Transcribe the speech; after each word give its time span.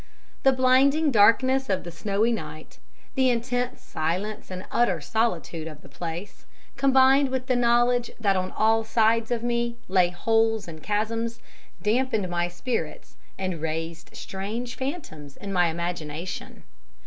The 0.41 0.51
blinding 0.51 1.11
darkness 1.11 1.69
of 1.69 1.83
the 1.83 1.91
snowy 1.91 2.31
night, 2.31 2.79
the 3.13 3.29
intense 3.29 3.83
silence 3.83 4.49
and 4.49 4.65
utter 4.71 4.99
solitude 4.99 5.67
of 5.67 5.83
the 5.83 5.89
place, 5.89 6.47
combined 6.75 7.29
with 7.29 7.45
the 7.45 7.55
knowledge 7.55 8.09
that 8.19 8.35
on 8.35 8.49
all 8.53 8.83
sides 8.83 9.29
of 9.29 9.43
me 9.43 9.77
lay 9.87 10.09
holes 10.09 10.67
and 10.67 10.81
chasms, 10.81 11.39
dampened 11.83 12.29
my 12.29 12.47
spirits 12.47 13.15
and 13.37 13.61
raised 13.61 14.15
strange 14.15 14.73
phantoms 14.75 15.37
in 15.37 15.53
my 15.53 15.67
imagination. 15.67 16.63